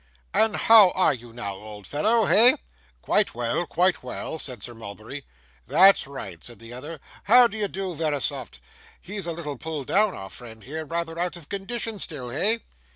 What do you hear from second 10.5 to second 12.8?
here. Rather out of condition still, hey?